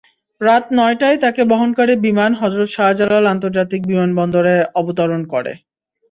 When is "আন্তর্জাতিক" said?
3.27-3.81